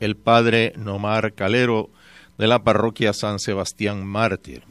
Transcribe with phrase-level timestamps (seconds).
[0.00, 1.90] el padre Nomar Calero
[2.38, 4.62] de la parroquia San Sebastián Mártir.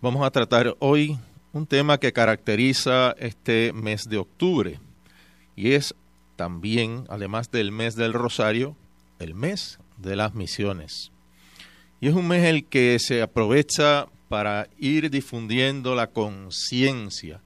[0.00, 1.18] Vamos a tratar hoy
[1.52, 4.80] un tema que caracteriza este mes de octubre
[5.54, 5.94] y es
[6.36, 8.76] también, además del mes del Rosario,
[9.18, 11.12] el mes de las misiones.
[12.00, 17.40] Y es un mes el que se aprovecha para ir difundiendo la conciencia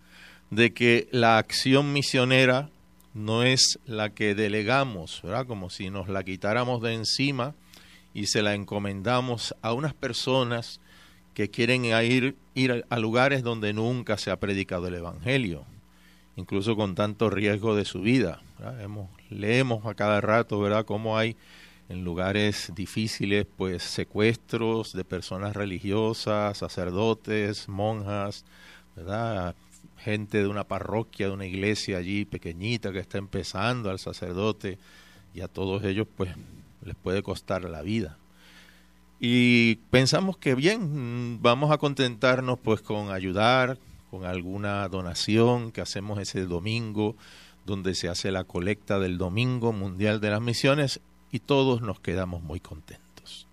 [0.51, 2.71] de que la acción misionera
[3.17, 5.47] no es la que delegamos, ¿verdad?
[5.47, 7.55] Como si nos la quitáramos de encima
[8.13, 10.81] y se la encomendamos a unas personas
[11.33, 15.65] que quieren ir, ir a lugares donde nunca se ha predicado el Evangelio,
[16.37, 18.43] incluso con tanto riesgo de su vida.
[19.31, 21.37] leemos a cada rato, ¿verdad?, cómo hay
[21.89, 28.45] en lugares difíciles, pues secuestros de personas religiosas, sacerdotes, monjas,
[28.95, 29.55] ¿verdad?
[29.99, 34.79] Gente de una parroquia, de una iglesia allí pequeñita que está empezando, al sacerdote,
[35.35, 36.31] y a todos ellos pues
[36.85, 38.19] les puede costar la vida.
[39.19, 43.79] Y pensamos que bien, vamos a contentarnos pues con ayudar,
[44.11, 47.17] con alguna donación que hacemos ese domingo,
[47.65, 51.01] donde se hace la colecta del Domingo Mundial de las Misiones,
[51.33, 53.47] y todos nos quedamos muy contentos.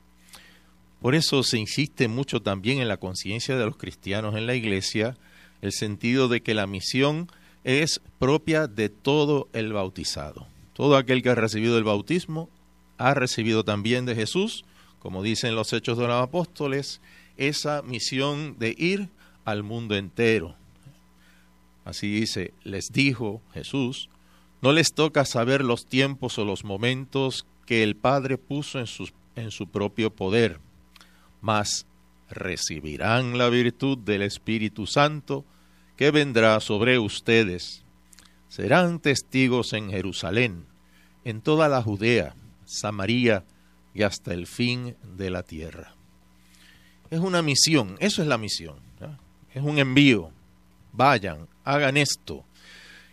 [1.01, 5.17] Por eso se insiste mucho también en la conciencia de los cristianos en la iglesia,
[5.63, 7.31] el sentido de que la misión
[7.63, 10.45] es propia de todo el bautizado.
[10.73, 12.49] Todo aquel que ha recibido el bautismo
[12.97, 14.65] ha recibido también de Jesús,
[14.99, 16.99] como dicen los hechos de los apóstoles,
[17.37, 19.07] esa misión de ir
[19.45, 20.53] al mundo entero.
[21.85, 24.09] Así dice, les dijo Jesús,
[24.61, 29.09] no les toca saber los tiempos o los momentos que el Padre puso en su,
[29.37, 30.59] en su propio poder,
[31.39, 31.85] mas
[32.29, 35.45] recibirán la virtud del Espíritu Santo
[35.95, 37.83] que vendrá sobre ustedes.
[38.49, 40.65] Serán testigos en Jerusalén,
[41.23, 43.45] en toda la Judea, Samaria
[43.93, 45.95] y hasta el fin de la tierra.
[47.09, 48.77] Es una misión, eso es la misión.
[49.53, 50.31] Es un envío.
[50.93, 52.43] Vayan, hagan esto.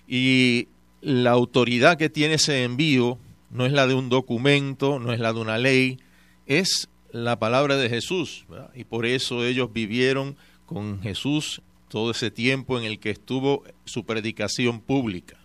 [0.09, 0.69] Y
[1.03, 3.19] la autoridad que tiene ese envío
[3.51, 5.99] no es la de un documento, no es la de una ley,
[6.47, 8.47] es la palabra de Jesús.
[8.75, 10.37] Y por eso ellos vivieron
[10.67, 15.37] con Jesús todo ese tiempo en el que estuvo su predicación pública.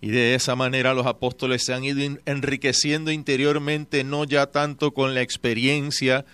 [0.00, 5.14] Y de esa manera los apóstoles se han ido enriqueciendo interiormente, no ya tanto con
[5.14, 6.24] la experiencia,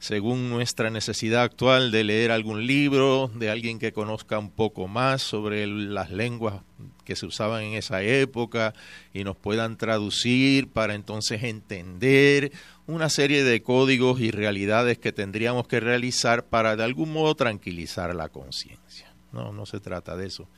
[0.00, 5.22] según nuestra necesidad actual, de leer algún libro, de alguien que conozca un poco más
[5.22, 6.62] sobre las lenguas
[7.04, 8.74] que se usaban en esa época
[9.12, 12.52] y nos puedan traducir para entonces entender
[12.92, 18.14] una serie de códigos y realidades que tendríamos que realizar para de algún modo tranquilizar
[18.14, 19.12] la conciencia.
[19.32, 20.48] No, no se trata de eso.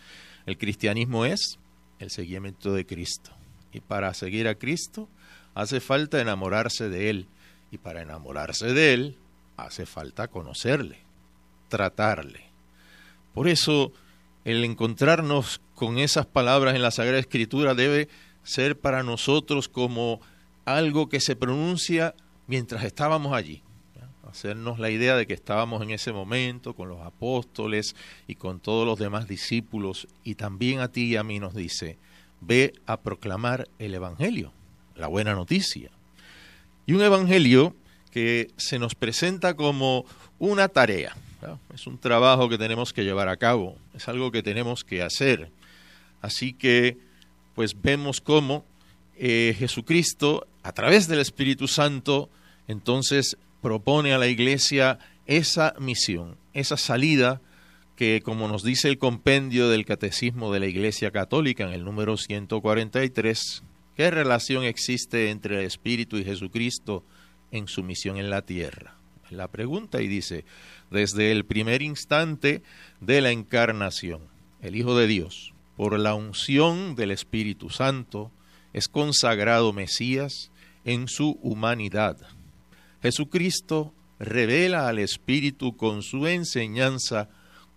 [0.46, 1.58] El cristianismo es
[1.98, 3.30] el seguimiento de Cristo.
[3.72, 5.08] Y para seguir a Cristo
[5.54, 7.28] hace falta enamorarse de Él.
[7.70, 9.16] Y para enamorarse de Él
[9.56, 10.98] hace falta conocerle,
[11.68, 12.44] tratarle.
[13.34, 13.92] Por eso
[14.44, 18.08] el encontrarnos con esas palabras en la Sagrada Escritura debe
[18.42, 20.20] ser para nosotros como
[20.64, 22.14] algo que se pronuncia
[22.46, 23.62] mientras estábamos allí.
[24.28, 27.94] Hacernos la idea de que estábamos en ese momento con los apóstoles
[28.26, 31.98] y con todos los demás discípulos y también a ti y a mí nos dice,
[32.40, 34.52] ve a proclamar el Evangelio,
[34.96, 35.90] la buena noticia.
[36.86, 37.76] Y un Evangelio
[38.10, 40.06] que se nos presenta como
[40.38, 41.14] una tarea,
[41.74, 45.50] es un trabajo que tenemos que llevar a cabo, es algo que tenemos que hacer.
[46.20, 46.98] Así que,
[47.54, 48.64] pues vemos cómo
[49.16, 52.30] eh, Jesucristo, a través del Espíritu Santo,
[52.68, 57.40] entonces propone a la iglesia esa misión, esa salida
[57.96, 62.16] que, como nos dice el compendio del Catecismo de la Iglesia Católica en el número
[62.16, 63.62] 143,
[63.96, 67.04] ¿qué relación existe entre el Espíritu y Jesucristo
[67.50, 68.96] en su misión en la tierra?
[69.30, 70.44] La pregunta y dice,
[70.90, 72.62] desde el primer instante
[73.00, 74.22] de la encarnación,
[74.60, 78.30] el Hijo de Dios, por la unción del Espíritu Santo,
[78.72, 80.50] es consagrado Mesías
[80.84, 82.16] en su humanidad.
[83.02, 87.28] Jesucristo revela al Espíritu con su enseñanza,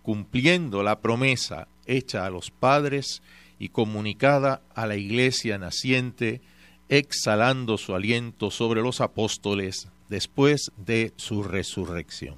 [0.02, 3.22] cumpliendo la promesa hecha a los padres
[3.58, 6.40] y comunicada a la iglesia naciente
[6.88, 12.36] exhalando su aliento sobre los apóstoles después de su resurrección.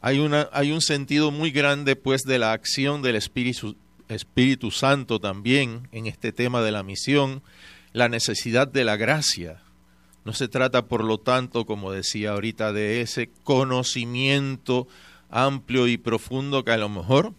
[0.00, 3.76] Hay, una, hay un sentido muy grande pues de la acción del Espíritu,
[4.08, 7.42] Espíritu Santo también en este tema de la misión,
[7.92, 9.62] la necesidad de la gracia.
[10.24, 14.88] No se trata, por lo tanto, como decía ahorita, de ese conocimiento
[15.30, 17.34] amplio y profundo que a lo mejor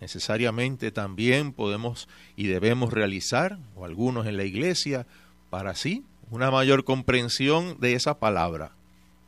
[0.00, 5.06] necesariamente también podemos y debemos realizar, o algunos en la iglesia,
[5.50, 8.72] para sí, una mayor comprensión de esa palabra,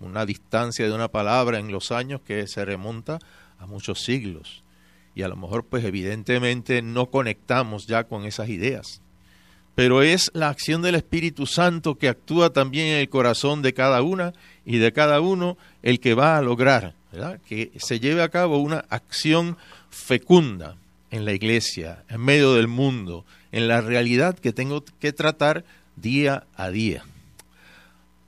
[0.00, 3.18] una distancia de una palabra en los años que se remonta
[3.58, 4.62] a muchos siglos.
[5.20, 9.02] Y a lo mejor, pues evidentemente no conectamos ya con esas ideas.
[9.74, 14.00] Pero es la acción del Espíritu Santo que actúa también en el corazón de cada
[14.00, 14.32] una
[14.64, 16.94] y de cada uno el que va a lograr
[17.46, 19.58] que se lleve a cabo una acción
[19.90, 20.76] fecunda
[21.10, 26.46] en la iglesia, en medio del mundo, en la realidad que tengo que tratar día
[26.56, 27.04] a día.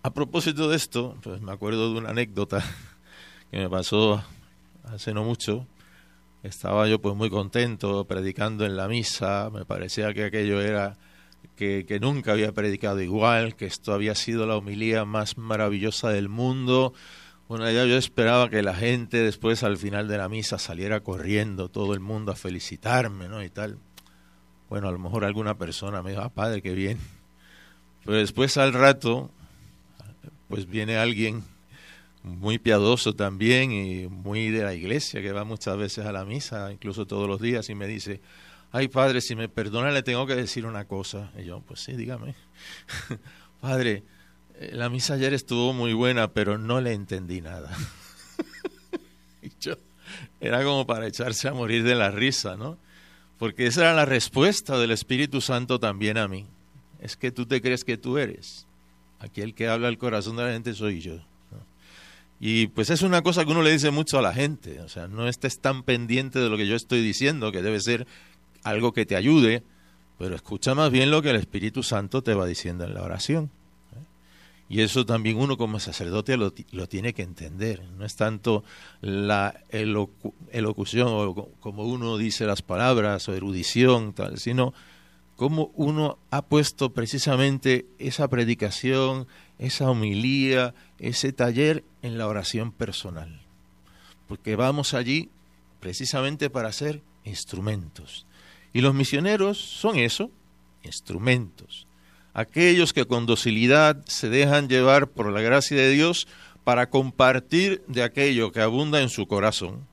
[0.03, 2.63] A propósito de esto, pues me acuerdo de una anécdota
[3.51, 4.23] que me pasó
[4.85, 5.67] hace no mucho.
[6.43, 10.97] Estaba yo pues muy contento predicando en la misa, me parecía que aquello era
[11.57, 16.29] que, que nunca había predicado igual, que esto había sido la homilía más maravillosa del
[16.29, 16.95] mundo,
[17.53, 21.69] bueno, ya yo esperaba que la gente después al final de la misa saliera corriendo,
[21.69, 23.45] todo el mundo a felicitarme, ¿no?
[23.45, 23.79] Y tal.
[24.71, 26.99] Bueno, a lo mejor alguna persona me dijo, ah, padre, qué bien.
[28.07, 29.31] Pero después al rato,
[30.49, 31.45] pues viene alguien
[32.23, 36.73] muy piadoso también y muy de la iglesia, que va muchas veces a la misa,
[36.73, 38.21] incluso todos los días, y me dice,
[38.71, 41.31] ay padre, si me perdona le tengo que decir una cosa.
[41.39, 42.35] Y yo, pues sí, dígame.
[43.61, 44.05] padre,
[44.57, 47.77] eh, la misa ayer estuvo muy buena, pero no le entendí nada.
[50.41, 52.79] era como para echarse a morir de la risa, ¿no?
[53.39, 56.47] Porque esa era la respuesta del Espíritu Santo también a mí.
[57.01, 58.67] Es que tú te crees que tú eres.
[59.19, 61.21] Aquí el que habla al corazón de la gente soy yo.
[62.45, 64.81] Y pues es una cosa que uno le dice mucho a la gente.
[64.81, 68.05] O sea, no estés tan pendiente de lo que yo estoy diciendo, que debe ser
[68.65, 69.63] algo que te ayude,
[70.19, 73.53] pero escucha más bien lo que el Espíritu Santo te va diciendo en la oración.
[74.69, 76.51] Y eso también uno como sacerdote lo,
[76.89, 77.85] tiene que entender.
[77.97, 78.65] No es tanto
[79.01, 84.75] la elocución o como uno dice las palabras o erudición, tal, sino
[85.37, 89.29] cómo uno ha puesto precisamente esa predicación,
[89.67, 93.41] esa homilía, ese taller en la oración personal.
[94.29, 95.31] Porque vamos allí
[95.81, 98.27] precisamente para ser instrumentos.
[98.73, 100.31] Y los misioneros son eso,
[100.83, 101.87] instrumentos
[102.35, 106.27] aquellos que con docilidad se dejan llevar por la gracia de Dios
[106.65, 109.87] para compartir de aquello que abunda en su corazón.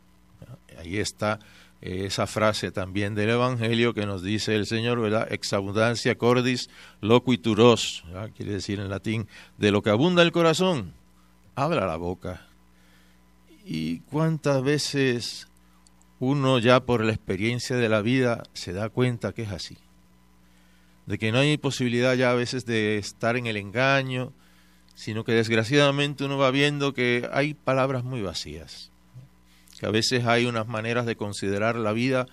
[0.78, 1.40] Ahí está
[1.82, 5.32] esa frase también del Evangelio que nos dice el Señor, ¿verdad?
[5.32, 6.70] Ex abundancia cordis
[7.02, 8.04] loquituros,
[8.36, 9.28] quiere decir en latín,
[9.58, 10.94] de lo que abunda el corazón,
[11.56, 12.48] habla la boca.
[13.66, 15.48] ¿Y cuántas veces
[16.20, 19.78] uno ya por la experiencia de la vida se da cuenta que es así?
[21.10, 24.32] de que no hay posibilidad ya a veces de estar en el engaño,
[24.94, 28.92] sino que desgraciadamente uno va viendo que hay palabras muy vacías,
[29.80, 32.26] que a veces hay unas maneras de considerar la vida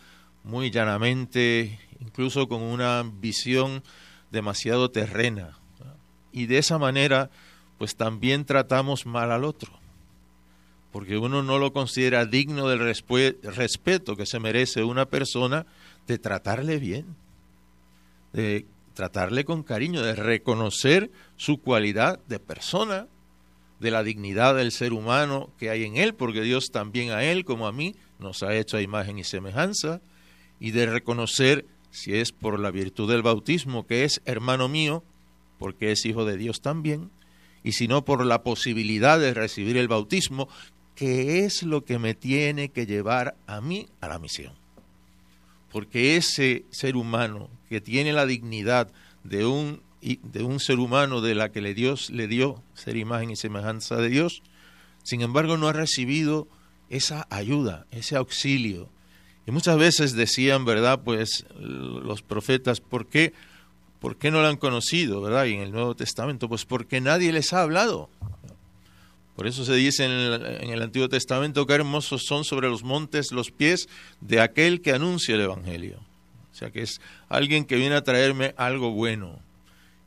[0.43, 3.83] muy llanamente, incluso con una visión
[4.31, 5.59] demasiado terrena.
[6.33, 7.31] Y de esa manera,
[7.79, 9.73] pues también tratamos mal al otro,
[10.93, 15.67] porque uno no lo considera digno del respeto que se merece una persona
[16.07, 17.17] de tratarle bien
[18.37, 23.07] de tratarle con cariño, de reconocer su cualidad de persona,
[23.81, 27.45] de la dignidad del ser humano que hay en él, porque Dios también a él
[27.45, 30.01] como a mí nos ha hecho a imagen y semejanza,
[30.59, 35.05] y de reconocer, si es por la virtud del bautismo, que es hermano mío,
[35.59, 37.11] porque es hijo de Dios también,
[37.63, 40.49] y si no por la posibilidad de recibir el bautismo,
[40.95, 44.55] que es lo que me tiene que llevar a mí a la misión.
[45.71, 48.91] Porque ese ser humano que tiene la dignidad
[49.25, 53.31] de un, de un ser humano de la que le Dios le dio ser imagen
[53.31, 54.43] y semejanza de Dios,
[55.03, 56.49] sin embargo no ha recibido
[56.91, 58.89] esa ayuda, ese auxilio.
[59.47, 61.01] Y muchas veces decían, ¿verdad?
[61.05, 63.33] Pues los profetas, ¿por qué,
[64.01, 65.47] ¿por qué no lo han conocido, ¿verdad?
[65.47, 68.11] Y en el Nuevo Testamento, pues porque nadie les ha hablado.
[69.37, 73.51] Por eso se dice en el, Antiguo Testamento que hermosos son sobre los montes los
[73.51, 73.87] pies
[74.23, 76.01] de aquel que anuncia el Evangelio.
[76.51, 79.39] O sea que es alguien que viene a traerme algo bueno.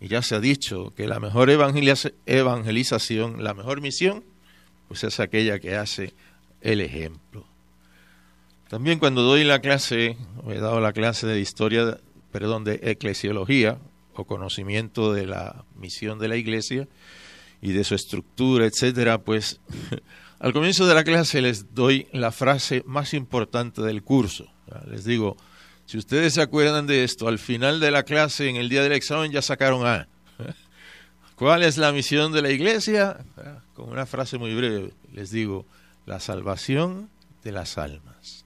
[0.02, 4.24] Y ya se ha dicho que la mejor evangelización, la mejor misión,
[4.88, 6.14] pues es aquella que hace
[6.62, 7.46] el ejemplo.
[8.70, 10.16] También cuando doy la clase,
[10.48, 12.00] he dado la clase de historia,
[12.32, 13.78] perdón, de eclesiología,
[14.20, 16.88] o conocimiento de la misión de la iglesia
[17.62, 19.60] y de su estructura, etcétera, pues
[20.40, 24.46] al comienzo de la clase les doy la frase más importante del curso.
[24.90, 25.36] Les digo,
[25.90, 28.92] si ustedes se acuerdan de esto, al final de la clase, en el día del
[28.92, 30.08] examen, ya sacaron A.
[31.36, 33.26] ¿Cuál es la misión de la iglesia?
[33.74, 35.66] Con una frase muy breve, les digo,
[36.06, 37.10] la salvación
[37.44, 38.46] de las almas.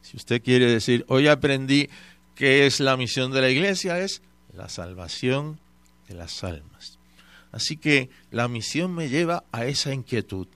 [0.00, 1.90] Si usted quiere decir, hoy aprendí
[2.34, 4.22] qué es la misión de la iglesia, es
[4.54, 5.60] la salvación
[6.08, 6.98] de las almas.
[7.50, 10.46] Así que la misión me lleva a esa inquietud.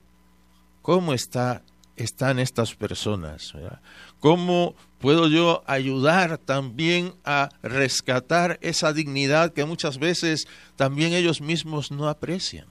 [0.81, 1.61] ¿Cómo está,
[1.97, 3.53] están estas personas?
[4.21, 11.91] ¿Cómo puedo yo ayudar también a rescatar esa dignidad que muchas veces también ellos mismos
[11.91, 12.67] no aprecian?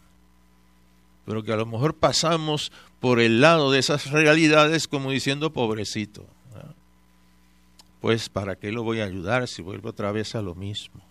[1.25, 6.27] Pero que a lo mejor pasamos por el lado de esas realidades como diciendo pobrecito.
[8.01, 11.01] Pues ¿para qué lo voy a ayudar si vuelvo otra vez a lo mismo?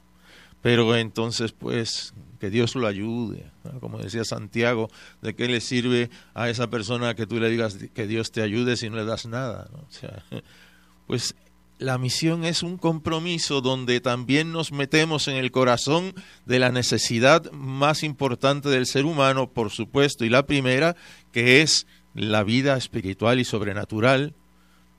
[0.65, 3.45] Pero entonces, pues, que Dios lo ayude.
[3.81, 4.89] Como decía Santiago,
[5.21, 8.79] ¿de qué le sirve a esa persona que tú le digas que Dios te ayude
[8.79, 9.69] si no le das nada?
[9.75, 10.25] O sea,
[11.07, 11.35] pues
[11.79, 16.15] la misión es un compromiso donde también nos metemos en el corazón
[16.47, 20.97] de la necesidad más importante del ser humano, por supuesto, y la primera,
[21.31, 24.33] que es la vida espiritual y sobrenatural,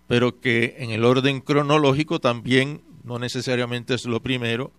[0.05, 4.71] pero que en el orden cronológico también no necesariamente es lo primero,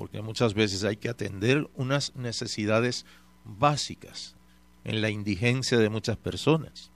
[0.00, 3.04] porque muchas veces hay que atender unas necesidades
[3.44, 4.34] básicas
[4.82, 6.90] en la indigencia de muchas personas.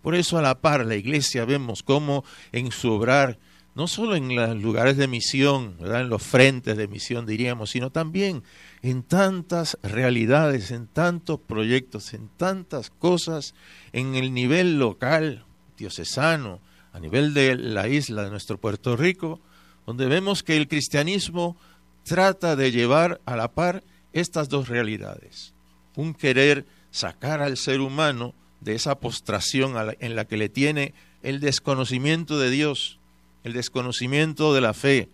[0.00, 3.38] Por eso a la par la iglesia vemos cómo en su obrar,
[3.74, 8.42] no solo en los lugares de misión, en los frentes de misión diríamos, sino también
[8.80, 13.54] en tantas realidades, en tantos proyectos, en tantas cosas,
[13.92, 15.44] en el nivel local,
[15.76, 16.62] diocesano,
[16.94, 19.38] a nivel de la isla de nuestro Puerto Rico,
[19.84, 21.58] donde vemos que el cristianismo
[22.04, 23.82] trata de llevar a la par
[24.12, 25.54] estas dos realidades.
[25.96, 31.40] Un querer sacar al ser humano de esa postración en la que le tiene el
[31.40, 32.98] desconocimiento de Dios,
[33.44, 35.08] el desconocimiento de la fe,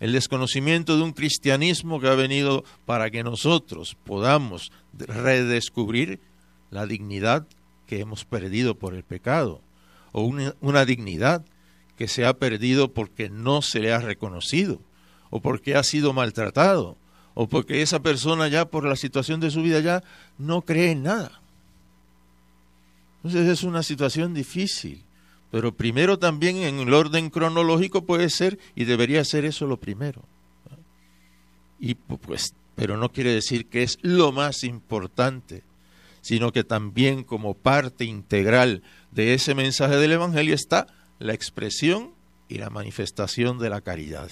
[0.00, 6.20] el desconocimiento de un cristianismo que ha venido para que nosotros podamos redescubrir
[6.70, 7.46] la dignidad
[7.86, 9.60] que hemos perdido por el pecado,
[10.12, 11.44] o una, dignidad
[11.96, 14.80] que se ha perdido porque no se le ha reconocido
[15.30, 16.96] o porque ha sido maltratado,
[17.34, 20.02] o porque esa persona ya por la situación de su vida ya
[20.38, 21.40] no cree en nada.
[23.22, 25.02] Entonces es una situación difícil,
[25.50, 30.22] pero primero también en el orden cronológico puede ser y debería ser eso lo primero.
[31.80, 35.62] Y pues, pero no quiere decir que es lo más importante,
[36.20, 40.86] sino que también como parte integral de ese mensaje del Evangelio está
[41.18, 42.12] la expresión
[42.48, 44.30] y la manifestación de la caridad.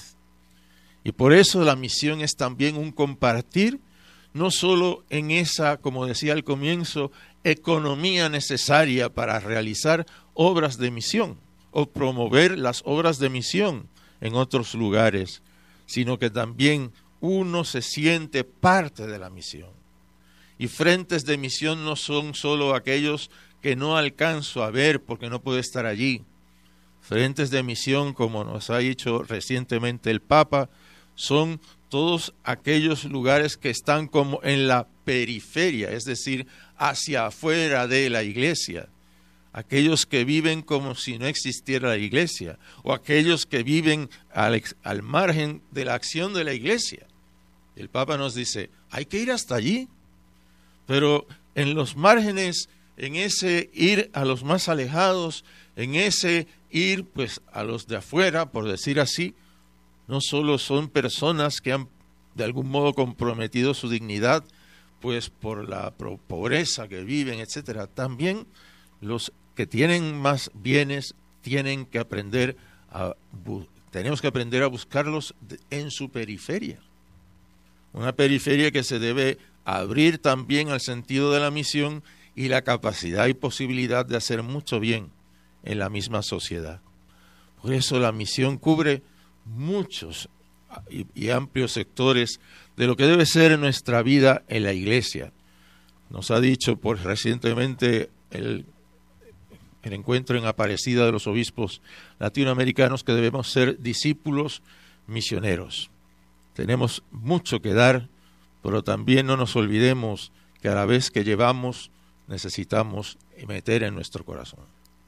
[1.06, 3.78] Y por eso la misión es también un compartir,
[4.34, 7.12] no solo en esa, como decía al comienzo,
[7.44, 11.38] economía necesaria para realizar obras de misión
[11.70, 13.88] o promover las obras de misión
[14.20, 15.42] en otros lugares,
[15.86, 19.70] sino que también uno se siente parte de la misión.
[20.58, 23.30] Y frentes de misión no son solo aquellos
[23.62, 26.25] que no alcanzo a ver porque no puedo estar allí.
[27.00, 30.68] Frentes de misión, como nos ha dicho recientemente el Papa,
[31.16, 36.46] son todos aquellos lugares que están como en la periferia, es decir,
[36.76, 38.88] hacia afuera de la iglesia.
[39.52, 45.02] Aquellos que viven como si no existiera la iglesia, o aquellos que viven al, al
[45.02, 47.06] margen de la acción de la iglesia.
[47.75, 49.88] El Papa nos dice, hay que ir hasta allí,
[50.87, 52.68] pero en los márgenes,
[52.99, 55.44] en ese ir a los más alejados,
[55.76, 59.35] en ese ir pues a los de afuera, por decir así,
[60.08, 61.88] no solo son personas que han
[62.34, 64.44] de algún modo comprometido su dignidad,
[65.00, 68.46] pues por la pobreza que viven, etcétera, también
[69.00, 72.56] los que tienen más bienes tienen que aprender
[72.90, 73.14] a
[73.90, 75.34] tenemos que aprender a buscarlos
[75.70, 76.78] en su periferia.
[77.94, 82.02] Una periferia que se debe abrir también al sentido de la misión
[82.34, 85.10] y la capacidad y posibilidad de hacer mucho bien
[85.62, 86.82] en la misma sociedad.
[87.62, 89.02] Por eso la misión cubre
[89.46, 90.28] muchos
[90.90, 92.40] y, amplios sectores
[92.76, 95.32] de lo que debe ser nuestra vida en la iglesia.
[96.10, 98.66] Nos ha dicho por recientemente el,
[99.82, 101.80] el encuentro en Aparecida de los obispos
[102.18, 104.62] latinoamericanos que debemos ser discípulos
[105.06, 105.90] misioneros.
[106.54, 108.08] Tenemos mucho que dar,
[108.62, 111.90] pero también no nos olvidemos que a la vez que llevamos
[112.28, 114.60] necesitamos meter en nuestro corazón.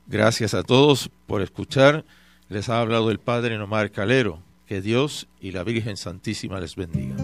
[0.06, 2.04] Gracias a todos por escuchar
[2.48, 4.42] les ha hablado el Padre Nomar Calero.
[4.66, 7.16] Que Dios y la Virgen Santísima les bendiga.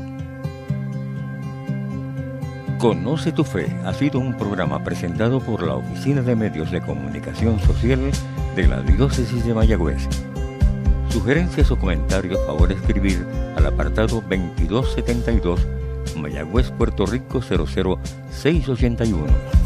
[2.78, 7.60] Conoce tu fe ha sido un programa presentado por la Oficina de Medios de Comunicación
[7.60, 8.10] Social
[8.56, 10.08] de la Diócesis de Mayagüez.
[11.10, 13.26] Sugerencias o comentarios, favor escribir
[13.56, 15.60] al apartado 2272
[16.16, 19.63] Mayagüez, Puerto Rico 00681